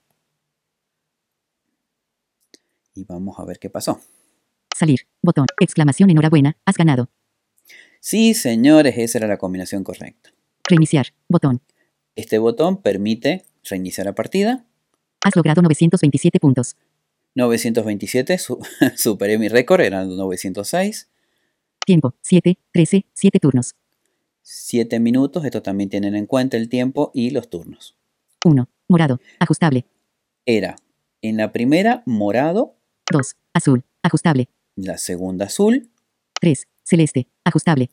Y 2.94 3.04
vamos 3.04 3.38
a 3.38 3.44
ver 3.44 3.58
qué 3.58 3.70
pasó. 3.70 4.00
Salir, 4.76 5.00
botón, 5.22 5.46
exclamación 5.60 6.10
enhorabuena, 6.10 6.56
has 6.64 6.76
ganado. 6.76 7.08
Sí, 8.00 8.34
señores, 8.34 8.94
esa 8.98 9.18
era 9.18 9.26
la 9.28 9.38
combinación 9.38 9.82
correcta. 9.82 10.30
Reiniciar, 10.68 11.06
botón. 11.28 11.60
Este 12.16 12.38
botón 12.38 12.82
permite 12.82 13.44
reiniciar 13.64 14.06
la 14.06 14.14
partida. 14.14 14.64
Has 15.24 15.34
logrado 15.36 15.62
927 15.62 16.38
puntos. 16.38 16.76
927, 17.34 18.38
su- 18.38 18.58
superé 18.96 19.38
mi 19.38 19.48
récord, 19.48 19.80
eran 19.80 20.16
906. 20.16 21.08
Tiempo, 21.86 22.14
7, 22.22 22.58
13, 22.72 23.04
7 23.12 23.40
turnos. 23.40 23.74
7 24.42 25.00
minutos, 25.00 25.44
esto 25.44 25.62
también 25.62 25.90
tienen 25.90 26.14
en 26.14 26.26
cuenta 26.26 26.56
el 26.56 26.68
tiempo 26.68 27.10
y 27.14 27.30
los 27.30 27.48
turnos. 27.50 27.96
1, 28.44 28.68
morado, 28.88 29.20
ajustable. 29.38 29.86
Era 30.46 30.76
en 31.22 31.36
la 31.36 31.52
primera 31.52 32.02
morado, 32.06 32.76
2, 33.10 33.36
azul, 33.54 33.84
ajustable. 34.02 34.48
la 34.76 34.98
segunda 34.98 35.46
azul, 35.46 35.90
3, 36.40 36.68
celeste, 36.82 37.28
ajustable. 37.44 37.90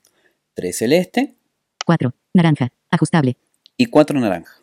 3 0.54 0.78
celeste 0.78 1.36
4, 1.86 2.14
naranja, 2.34 2.72
ajustable. 2.90 3.38
y 3.78 3.86
4 3.88 4.20
naranja. 4.20 4.54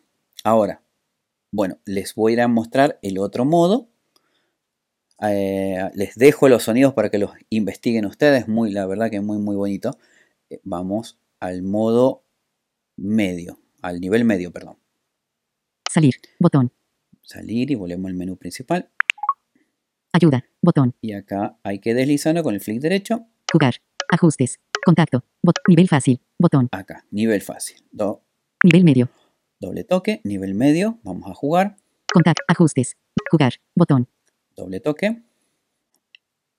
Ahora, 0.45 0.83
bueno, 1.51 1.79
les 1.85 2.15
voy 2.15 2.39
a 2.39 2.49
mostrar 2.49 2.99
el 3.03 3.19
otro 3.19 3.45
modo. 3.45 3.89
Eh, 5.21 5.91
les 5.95 6.15
dejo 6.15 6.49
los 6.49 6.63
sonidos 6.65 6.95
para 6.95 7.11
que 7.11 7.19
los 7.19 7.31
investiguen 7.51 8.07
ustedes. 8.07 8.49
Muy, 8.49 8.71
la 8.71 8.87
verdad 8.87 9.11
que 9.11 9.17
es 9.17 9.23
muy, 9.23 9.39
muy 9.39 9.57
bonito. 9.57 9.99
Eh, 10.51 10.61
Vamos 10.65 11.19
al 11.41 11.63
modo 11.63 12.25
medio, 12.97 13.59
al 13.83 14.01
nivel 14.01 14.25
medio, 14.25 14.53
perdón. 14.53 14.79
Salir, 15.91 16.15
botón. 16.39 16.73
Salir 17.23 17.71
y 17.71 17.75
volvemos 17.75 18.09
al 18.09 18.15
menú 18.15 18.37
principal. 18.37 18.91
Ayuda, 20.13 20.45
botón. 20.63 20.95
Y 21.01 21.13
acá 21.13 21.59
hay 21.63 21.79
que 21.81 21.95
deslizarlo 21.95 22.43
con 22.43 22.55
el 22.55 22.61
flick 22.61 22.81
derecho. 22.81 23.27
Jugar, 23.53 23.75
ajustes, 24.11 24.59
contacto, 24.85 25.25
nivel 25.69 25.89
fácil, 25.89 26.21
botón. 26.39 26.69
Acá, 26.73 27.05
nivel 27.11 27.41
fácil. 27.43 27.85
Do- 27.91 28.23
Nivel 28.65 28.83
medio, 28.83 29.09
doble 29.61 29.85
toque, 29.85 30.21
nivel 30.25 30.55
medio. 30.55 30.99
Vamos 31.05 31.31
a 31.31 31.35
jugar. 31.35 31.77
contacto, 32.13 32.43
ajustes, 32.49 32.97
jugar, 33.31 33.53
botón. 33.77 34.09
Doble 34.59 34.81
toque. 34.81 35.23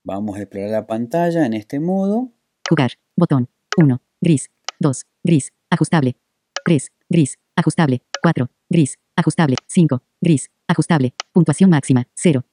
Vamos 0.06 0.38
a 0.38 0.44
explorar 0.44 0.70
la 0.70 0.88
pantalla 0.88 1.46
en 1.46 1.54
este 1.54 1.82
modo. 1.82 2.32
Jugar, 2.70 2.92
botón. 3.18 3.50
1, 3.76 4.02
gris. 4.22 4.50
2, 4.80 5.06
gris, 5.22 5.52
ajustable. 5.70 6.16
3, 6.64 6.94
gris, 7.10 7.38
ajustable. 7.58 8.02
4, 8.24 8.50
gris, 8.70 8.98
ajustable. 9.18 9.58
5, 9.68 10.02
gris, 10.22 10.50
ajustable. 10.66 11.14
Puntuación 11.34 11.72
máxima, 11.72 12.08
0. 12.16 12.46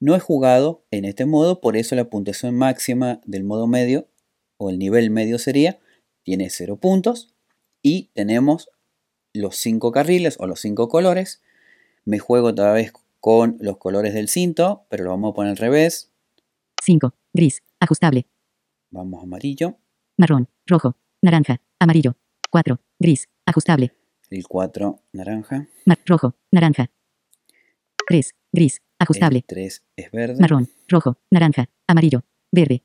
No 0.00 0.16
he 0.16 0.18
jugado 0.18 0.84
en 0.90 1.04
este 1.04 1.24
modo, 1.24 1.60
por 1.60 1.76
eso 1.76 1.94
la 1.94 2.10
puntuación 2.10 2.56
máxima 2.56 3.20
del 3.26 3.44
modo 3.44 3.68
medio 3.68 4.08
o 4.56 4.70
el 4.70 4.80
nivel 4.80 5.10
medio 5.10 5.38
sería, 5.38 5.78
tiene 6.24 6.50
0 6.50 6.78
puntos 6.78 7.32
y 7.80 8.10
tenemos 8.14 8.70
los 9.32 9.54
5 9.58 9.92
carriles 9.92 10.36
o 10.40 10.48
los 10.48 10.58
5 10.62 10.88
colores. 10.88 11.42
Me 12.04 12.18
juego 12.18 12.48
otra 12.48 12.72
vez 12.72 12.92
con 13.20 13.56
los 13.60 13.76
colores 13.78 14.14
del 14.14 14.28
cinto, 14.28 14.86
pero 14.88 15.04
lo 15.04 15.10
vamos 15.10 15.32
a 15.32 15.34
poner 15.34 15.50
al 15.50 15.56
revés. 15.58 16.12
5, 16.82 17.14
gris, 17.32 17.62
ajustable. 17.78 18.26
Vamos 18.90 19.22
amarillo, 19.22 19.78
Marrón, 20.16 20.48
rojo, 20.66 20.96
naranja, 21.22 21.60
amarillo. 21.78 22.16
4, 22.50 22.78
gris, 22.98 23.28
ajustable. 23.46 23.94
el 24.30 24.46
4 24.48 25.00
naranja, 25.12 25.68
Mar, 25.86 25.98
rojo, 26.06 26.34
naranja. 26.50 26.90
3, 28.08 28.34
gris, 28.52 28.82
ajustable. 28.98 29.38
el 29.38 29.44
3 29.44 29.82
es 29.96 30.10
verde, 30.10 30.40
Marrón, 30.40 30.68
rojo, 30.88 31.18
naranja, 31.30 31.68
amarillo, 31.86 32.24
verde. 32.50 32.82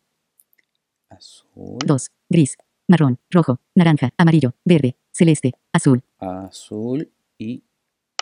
azul, 1.09 1.77
2, 1.85 2.11
gris, 2.29 2.57
marrón, 2.87 3.19
rojo, 3.31 3.59
naranja, 3.73 4.11
amarillo, 4.17 4.53
verde, 4.65 4.97
celeste, 5.11 5.53
azul. 5.73 6.03
azul 6.19 7.11
y, 7.39 7.63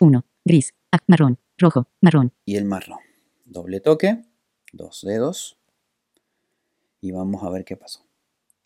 1, 0.00 0.24
gris, 0.44 0.72
ac- 0.90 1.04
marrón, 1.06 1.38
rojo, 1.58 1.88
marrón. 2.00 2.32
y 2.44 2.56
el 2.56 2.64
marrón. 2.64 2.98
Doble 3.44 3.80
toque, 3.80 4.22
dos 4.72 5.02
dedos 5.02 5.58
y 7.00 7.10
vamos 7.12 7.42
a 7.44 7.50
ver 7.50 7.64
qué 7.64 7.76
pasó. 7.76 8.04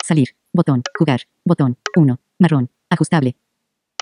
Salir, 0.03 0.29
botón, 0.53 0.81
jugar, 0.97 1.21
botón, 1.43 1.77
1, 1.95 2.19
marrón, 2.39 2.69
ajustable. 2.89 3.35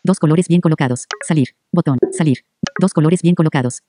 Dos 0.04 0.20
colores 0.20 0.48
bien 0.48 0.62
colocados. 0.62 1.08
Salir, 1.28 1.56
botón, 1.72 1.98
salir. 2.12 2.46
Dos 2.80 2.94
colores 2.94 3.22
bien 3.22 3.36
colocados. 3.36 3.84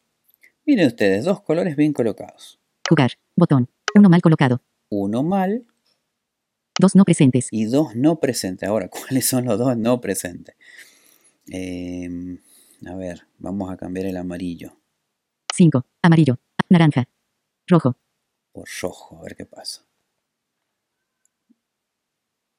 Miren 0.64 0.86
ustedes, 0.88 1.24
dos 1.24 1.42
colores 1.42 1.76
bien 1.76 1.92
colocados. 1.92 2.58
Jugar, 2.88 3.12
botón, 3.36 3.68
uno 3.94 4.08
mal 4.08 4.22
colocado. 4.22 4.62
Uno 4.90 5.22
mal 5.22 5.66
Dos 6.80 6.94
no 6.94 7.04
presentes. 7.04 7.48
y 7.50 7.64
dos 7.66 7.94
no 7.96 8.20
presentes. 8.20 8.68
Ahora, 8.68 8.88
¿cuáles 8.90 9.26
son 9.26 9.44
los 9.44 9.58
dos 9.58 9.76
no 9.76 10.00
presentes? 10.00 10.56
Em, 11.46 12.38
a 12.86 12.94
ver, 12.94 13.26
vamos 13.38 13.70
a 13.70 13.76
cambiar 13.76 14.06
el 14.06 14.16
amarillo 14.16 14.77
5, 15.58 15.84
amarillo, 16.02 16.38
naranja, 16.68 17.08
rojo. 17.66 17.96
por 18.52 18.68
rojo, 18.80 19.18
a 19.18 19.22
ver 19.22 19.34
qué 19.34 19.44
pasa. 19.44 19.84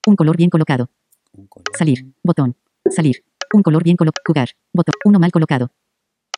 Un 0.06 0.18
color 0.18 0.36
bien 0.36 0.50
colocado. 0.50 0.90
Un 1.32 1.48
color. 1.48 1.68
Salir, 1.78 2.14
botón, 2.22 2.58
salir. 2.90 3.24
Un 3.54 3.64
color 3.64 3.86
bien 3.86 3.96
colocado. 3.96 4.22
Jugar, 4.28 4.50
botón, 4.74 4.96
uno 5.06 5.18
mal 5.18 5.32
colocado. 5.32 5.72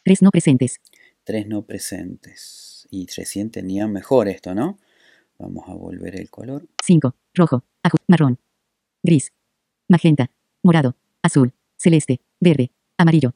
Tres 0.03 0.22
no 0.22 0.30
presentes. 0.30 0.80
Tres 1.24 1.48
no 1.48 1.63
presentes. 1.63 2.88
Y 2.91 3.08
recién 3.08 3.50
tenía 3.50 3.88
mejor 3.88 4.27
esto, 4.27 4.53
¿no? 4.53 4.77
Vamos 5.39 5.68
a 5.68 5.74
volver 5.74 6.15
el 6.20 6.30
color. 6.30 6.68
5, 6.86 7.15
rojo, 7.34 7.63
marrón, 8.08 8.38
gris, 9.01 9.34
magenta, 9.88 10.30
morado, 10.62 10.96
azul, 11.24 11.56
celeste, 11.75 12.22
verde, 12.39 12.72
amarillo. 13.00 13.34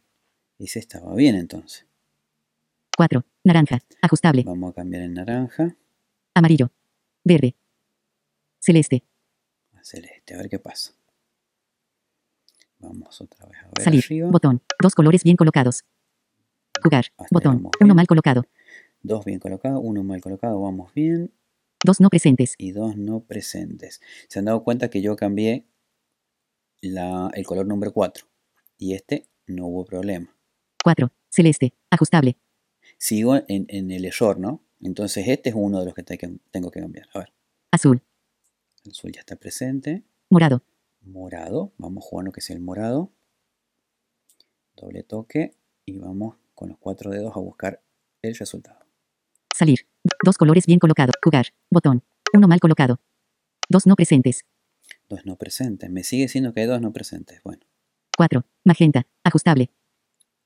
Ese 0.59 0.77
estaba 0.77 1.15
bien 1.15 1.35
entonces. 1.35 1.87
4. 2.97 3.23
Naranja. 3.43 3.79
Ajustable. 4.01 4.43
Vamos 4.43 4.71
a 4.71 4.73
cambiar 4.73 5.03
en 5.03 5.13
naranja 5.13 5.75
Amarillo. 6.33 6.71
Verde. 7.23 7.55
Celeste. 8.59 9.03
a 9.73 9.83
celeste. 9.83 10.33
A 10.33 10.37
ver 10.37 10.49
qué 10.49 10.59
pasa. 10.59 10.93
Vamos 12.79 13.19
otra 13.21 13.45
vez 13.47 13.57
a 13.63 13.65
ver 13.67 13.83
Salir. 13.83 14.03
arriba. 14.05 14.29
Botón. 14.29 14.61
Dos 14.81 14.95
colores 14.95 15.23
bien 15.23 15.35
colocados. 15.37 15.83
Jugar. 16.83 17.05
Hasta 17.17 17.27
Botón. 17.31 17.69
Uno 17.79 17.95
mal 17.95 18.07
colocado. 18.07 18.43
Dos 19.01 19.23
bien 19.25 19.39
colocados, 19.39 19.79
uno 19.83 20.03
mal 20.03 20.21
colocado. 20.21 20.59
Vamos 20.61 20.93
bien. 20.93 21.33
Dos 21.83 21.99
no 22.01 22.09
presentes. 22.09 22.55
Y 22.57 22.71
dos 22.71 22.97
no 22.97 23.21
presentes. 23.21 24.01
Se 24.27 24.39
han 24.39 24.45
dado 24.45 24.63
cuenta 24.63 24.89
que 24.89 25.01
yo 25.01 25.15
cambié 25.15 25.67
la- 26.81 27.29
el 27.33 27.45
color 27.45 27.65
número 27.67 27.93
4. 27.93 28.25
Y 28.77 28.93
este 28.93 29.27
no 29.47 29.67
hubo 29.67 29.85
problema. 29.85 30.35
4. 30.83 31.11
Celeste. 31.29 31.73
Ajustable. 31.89 32.37
Sigo 32.97 33.35
en, 33.47 33.65
en 33.69 33.91
el 33.91 34.05
error, 34.05 34.39
¿no? 34.39 34.63
Entonces 34.81 35.27
este 35.27 35.49
es 35.49 35.55
uno 35.57 35.79
de 35.79 35.85
los 35.85 35.93
que 35.93 36.03
te- 36.03 36.17
que 36.17 36.37
tengo 36.51 36.71
que 36.71 36.79
cambiar. 36.81 37.07
A 37.13 37.19
ver, 37.19 37.33
Azul. 37.71 38.01
el 38.83 38.91
azul 38.91 39.11
ya 39.11 39.19
está 39.21 39.35
presente. 39.35 40.03
Morado. 40.29 40.63
morado. 41.01 41.73
Vamos 41.77 42.03
a 42.05 42.07
jugar 42.07 42.25
lo 42.25 42.31
que 42.31 42.41
sea 42.41 42.55
el 42.55 42.61
morado. 42.61 43.11
Doble 44.75 45.03
toque 45.03 45.55
y 45.85 45.97
vamos 45.97 46.35
con 46.53 46.69
los 46.69 46.77
cuatro 46.77 47.11
dedos 47.11 47.35
a 47.35 47.39
buscar 47.39 47.81
el 48.21 48.35
resultado. 48.35 48.79
Salir. 49.55 49.87
Dos 50.23 50.37
colores 50.37 50.65
bien 50.65 50.79
colocados. 50.79 51.15
Jugar. 51.23 51.47
Botón. 51.69 52.03
Uno 52.33 52.47
mal 52.47 52.59
colocado. 52.59 52.99
Dos 53.69 53.87
no 53.87 53.95
presentes. 53.95 54.43
Dos 55.09 55.25
no 55.25 55.37
presentes. 55.37 55.89
Me 55.89 56.03
sigue 56.03 56.27
siendo 56.27 56.53
que 56.53 56.61
hay 56.61 56.67
dos 56.67 56.81
no 56.81 56.91
presentes. 56.91 57.41
Bueno, 57.43 57.65
4. 58.17 58.45
Magenta. 58.65 59.07
Ajustable. 59.23 59.71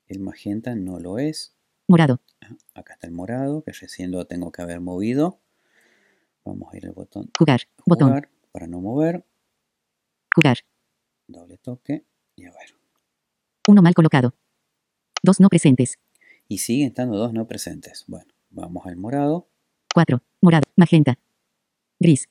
el 0.07 0.19
magenta 0.19 0.75
no 0.75 0.99
lo 0.99 1.17
es. 1.19 1.55
Morado. 1.89 2.21
Acá 2.75 2.93
está 2.93 3.07
el 3.07 3.13
morado, 3.13 3.63
que 3.63 3.71
recién 3.71 4.11
lo 4.11 4.23
tengo 4.25 4.51
que 4.51 4.61
haber 4.61 4.79
movido. 4.79 5.39
Vamos 6.45 6.71
a 6.71 6.77
ir 6.77 6.85
al 6.85 6.91
botón 6.91 7.31
Jugar. 7.35 7.61
Botón. 7.83 8.27
para 8.51 8.67
no 8.67 8.79
mover. 8.79 9.25
Jugar. 10.35 10.59
Doble 11.27 11.57
toque 11.57 12.05
y 12.35 12.45
a 12.45 12.51
ver. 12.51 12.75
Uno 13.67 13.81
mal 13.81 13.95
colocado. 13.95 14.35
Dos 15.23 15.39
no 15.39 15.49
presentes. 15.49 15.97
Y 16.47 16.59
siguen 16.59 16.89
estando 16.89 17.17
dos 17.17 17.33
no 17.33 17.47
presentes. 17.47 18.05
Bueno, 18.07 18.31
vamos 18.51 18.85
al 18.85 18.95
morado. 18.95 19.49
4. 19.91 20.21
Morado. 20.41 20.69
Magenta. 20.75 21.17
Gris. 21.99 22.29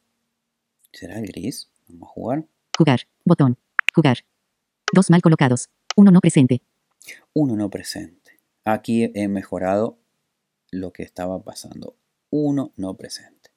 ¿Será 0.92 1.18
el 1.18 1.26
gris? 1.26 1.68
Vamos 1.88 2.08
a 2.08 2.12
jugar. 2.12 2.44
Jugar. 2.78 3.00
Botón. 3.24 3.58
Jugar. 3.92 4.18
Dos 4.94 5.10
mal 5.10 5.20
colocados. 5.20 5.68
Uno 5.96 6.12
no 6.12 6.20
presente. 6.20 6.62
Uno 7.34 7.56
no 7.56 7.68
presente. 7.68 8.17
Aquí 8.70 9.10
he 9.14 9.28
mejorado 9.28 9.98
lo 10.70 10.92
que 10.92 11.02
estaba 11.02 11.42
pasando. 11.42 11.96
Uno 12.28 12.74
no 12.76 12.98
presente. 12.98 13.50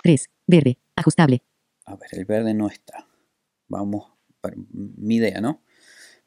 3. 0.00 0.30
Verde. 0.46 0.78
Ajustable. 0.94 1.42
A 1.86 1.96
ver, 1.96 2.08
el 2.12 2.24
verde 2.24 2.54
no 2.54 2.68
está. 2.68 3.08
Vamos, 3.66 4.12
mi 4.70 5.16
idea, 5.16 5.40
¿no? 5.40 5.64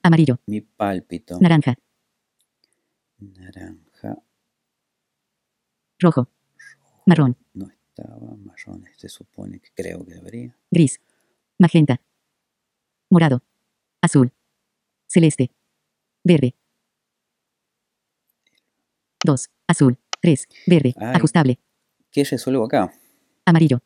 Amarillo. 0.04 0.42
Mi 0.46 0.60
pálpito. 0.60 1.40
Naranja. 1.40 1.75
Naranja. 3.20 4.22
Rojo. 5.98 6.28
Marrón. 7.06 7.38
No 7.54 7.70
estaba. 7.70 8.36
Marrón, 8.36 8.84
se 8.98 9.08
supone 9.08 9.62
que 9.62 9.70
creo 9.74 10.06
que 10.06 10.16
debería. 10.16 10.54
Gris. 10.70 11.00
Magenta. 11.58 12.02
Morado. 13.10 13.42
Azul. 14.02 14.34
Celeste. 15.08 15.50
Verde. 16.25 16.56
2. 19.25 19.50
Azul. 19.67 19.98
3. 20.22 20.48
Verde. 20.67 20.94
Ay. 20.98 21.15
Ajustable. 21.15 21.60
¿Qué 22.12 22.24
resuelvo 22.24 22.65
acá? 22.65 22.94
Amarillo. 23.46 23.82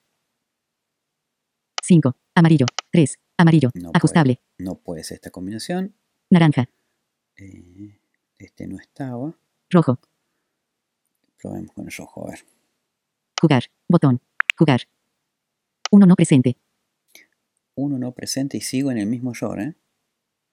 5. 1.83 2.15
Amarillo. 2.35 2.65
3. 2.91 3.19
Amarillo. 3.37 3.71
No 3.73 3.91
Ajustable. 3.93 4.41
No 4.57 4.75
puede 4.75 5.03
ser 5.03 5.15
esta 5.15 5.31
combinación. 5.31 5.95
Naranja. 6.29 6.69
Eh, 7.37 7.99
este 8.37 8.67
no 8.67 8.77
estaba. 8.77 9.33
Rojo. 9.69 9.99
Probemos 11.41 11.71
con 11.71 11.85
el 11.85 11.91
rojo, 11.91 12.27
a 12.27 12.31
ver. 12.31 12.45
Jugar. 13.41 13.63
Botón. 13.87 14.21
Jugar. 14.57 14.81
Uno 15.91 16.05
no 16.05 16.15
presente. 16.15 16.57
Uno 17.75 17.97
no 17.97 18.11
presente 18.11 18.57
y 18.57 18.61
sigo 18.61 18.91
en 18.91 18.97
el 18.97 19.07
mismo 19.07 19.31
error, 19.31 19.59
¿eh? 19.61 19.75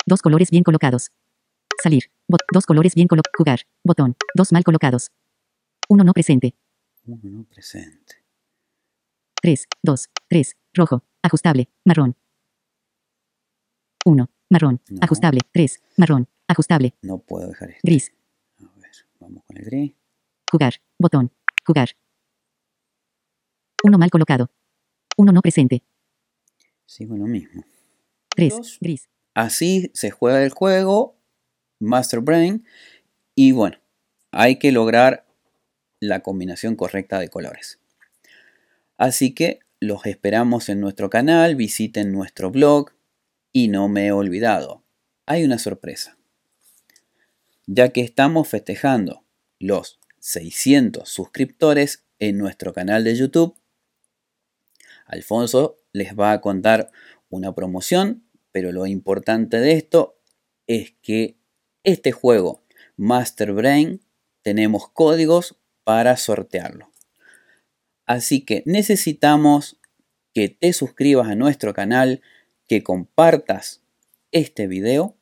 Dos 0.07 0.23
colores 0.23 0.51
bien 0.51 0.63
colocados. 0.63 1.11
Salir. 1.87 2.11
Bot- 2.27 2.43
dos 2.53 2.67
colores 2.67 2.97
bien 2.97 3.07
colocados. 3.07 3.33
Jugar. 3.39 3.61
Botón. 3.85 4.17
Dos 4.35 4.51
mal 4.51 4.65
colocados. 4.65 5.13
Uno 5.89 6.03
no 6.03 6.13
presente. 6.13 6.57
Uno 7.05 7.21
no 7.23 7.45
presente. 7.45 8.25
3, 9.41 9.69
2, 9.85 10.09
3, 10.29 10.57
rojo, 10.75 11.05
ajustable, 11.23 11.69
marrón. 11.85 12.17
1, 14.05 14.29
marrón, 14.51 14.81
No. 14.91 14.99
ajustable, 15.03 15.41
3, 15.53 15.81
marrón, 15.97 16.27
ajustable, 16.49 16.97
No 17.03 17.19
puedo 17.19 17.47
dejar 17.49 17.71
este. 17.71 17.81
gris, 17.85 18.13
A 18.59 18.65
ver, 18.81 18.91
vamos 19.21 19.45
con 19.45 19.57
el 19.59 19.65
gris. 19.67 19.93
jugar, 20.51 20.75
botón, 20.99 21.31
jugar. 21.65 21.91
1 23.85 23.97
mal 23.99 24.11
colocado. 24.11 24.51
1 25.17 25.31
no 25.31 25.41
presente. 25.43 25.85
Sigo 26.87 27.17
lo 27.17 27.27
mismo. 27.27 27.63
3, 28.35 28.57
Dos. 28.57 28.79
gris, 28.81 29.09
Así 29.35 29.91
se 29.95 30.11
juega 30.11 30.43
el 30.43 30.51
juego, 30.51 31.16
Master 31.79 32.21
Brain, 32.21 32.65
y 33.35 33.53
bueno, 33.53 33.79
hay 34.31 34.59
que 34.59 34.73
lograr 34.73 35.27
la 36.01 36.21
combinación 36.21 36.77
correcta 36.77 37.19
de 37.19 37.29
colores. 37.29 37.79
Así 38.97 39.35
que 39.35 39.61
los 39.81 40.07
esperamos 40.07 40.69
en 40.69 40.81
nuestro 40.81 41.11
canal, 41.11 41.55
visiten 41.55 42.13
nuestro 42.13 42.51
blog 42.51 42.93
y 43.53 43.69
no 43.69 43.89
me 43.89 44.07
he 44.07 44.13
olvidado, 44.13 44.83
hay 45.27 45.45
una 45.45 45.59
sorpresa. 45.59 46.17
Ya 47.67 47.91
que 47.91 48.01
estamos 48.01 48.49
festejando 48.49 49.25
los 49.59 49.99
600 50.21 51.09
suscriptores 51.09 52.05
en 52.19 52.39
nuestro 52.39 52.73
canal 52.73 53.05
de 53.05 53.17
YouTube, 53.17 53.57
Alfonso 55.07 55.77
les 55.93 56.19
va 56.19 56.33
a 56.33 56.41
contar 56.41 56.91
una 57.29 57.55
promoción, 57.55 58.25
pero 58.53 58.73
lo 58.73 58.87
importante 58.87 59.59
de 59.59 59.73
esto 59.73 60.19
es 60.67 60.95
que 61.03 61.36
este 61.87 62.11
juego, 62.11 62.65
Master 62.97 63.53
Brain, 63.53 64.03
tenemos 64.43 64.91
códigos 64.91 65.57
para 65.85 66.17
sortearlo. 66.17 66.91
Así 68.07 68.45
que 68.45 68.65
necesitamos 68.67 69.79
que 70.35 70.49
te 70.49 70.73
suscribas 70.73 71.29
a 71.29 71.37
nuestro 71.37 71.75
canal, 71.75 72.23
que 72.69 72.83
compartas 72.83 73.83
este 74.33 74.67
video 74.67 75.17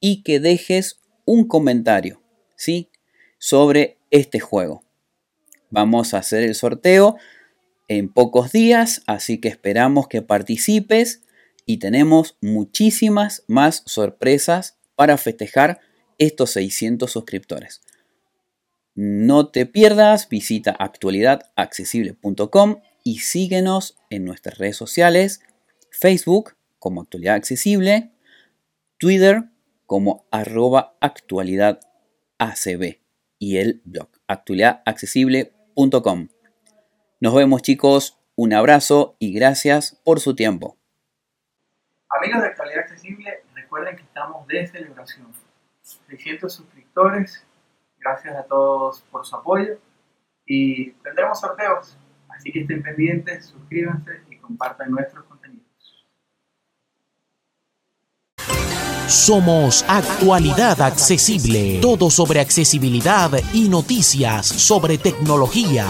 y 0.00 0.22
que 0.22 0.38
dejes 0.38 1.00
un 1.24 1.48
comentario, 1.48 2.22
¿sí? 2.56 2.90
Sobre 3.38 3.96
este 4.10 4.38
juego. 4.38 4.84
Vamos 5.70 6.12
a 6.12 6.18
hacer 6.18 6.42
el 6.42 6.54
sorteo 6.54 7.16
en 7.88 8.12
pocos 8.12 8.52
días, 8.52 9.02
así 9.06 9.40
que 9.40 9.48
esperamos 9.48 10.08
que 10.08 10.20
participes 10.20 11.25
y 11.66 11.76
tenemos 11.78 12.38
muchísimas 12.40 13.44
más 13.48 13.82
sorpresas 13.84 14.78
para 14.94 15.18
festejar 15.18 15.80
estos 16.16 16.52
600 16.52 17.10
suscriptores. 17.10 17.82
No 18.94 19.48
te 19.48 19.66
pierdas, 19.66 20.28
visita 20.30 20.70
actualidadaccesible.com 20.70 22.80
y 23.04 23.18
síguenos 23.18 23.98
en 24.08 24.24
nuestras 24.24 24.56
redes 24.56 24.76
sociales, 24.76 25.42
Facebook 25.90 26.54
como 26.78 27.02
Actualidad 27.02 27.34
Accesible, 27.34 28.12
Twitter 28.98 29.50
como 29.84 30.26
arroba 30.30 30.96
actualidad 31.00 31.80
ACB 32.38 33.00
y 33.38 33.58
el 33.58 33.82
blog 33.84 34.08
actualidadaccesible.com. 34.26 36.28
Nos 37.20 37.34
vemos 37.34 37.60
chicos, 37.62 38.18
un 38.34 38.54
abrazo 38.54 39.16
y 39.18 39.32
gracias 39.32 40.00
por 40.04 40.20
su 40.20 40.34
tiempo. 40.34 40.75
Amigos 42.18 42.40
de 42.40 42.48
Actualidad 42.48 42.80
Accesible, 42.80 43.42
recuerden 43.54 43.96
que 43.96 44.02
estamos 44.02 44.46
de 44.46 44.66
celebración. 44.66 45.26
600 45.82 46.52
suscriptores, 46.52 47.46
gracias 47.98 48.34
a 48.34 48.42
todos 48.44 49.02
por 49.10 49.26
su 49.26 49.36
apoyo 49.36 49.78
y 50.46 50.92
tendremos 50.92 51.38
sorteos, 51.38 51.98
así 52.30 52.50
que 52.50 52.62
estén 52.62 52.82
pendientes, 52.82 53.46
suscríbanse 53.46 54.22
y 54.30 54.36
compartan 54.38 54.90
nuestros 54.90 55.24
contenidos. 55.26 55.66
Somos 59.08 59.84
Actualidad 59.86 60.80
Accesible. 60.80 61.80
Todo 61.80 62.10
sobre 62.10 62.40
accesibilidad 62.40 63.30
y 63.52 63.68
noticias 63.68 64.46
sobre 64.46 64.98
tecnología. 64.98 65.86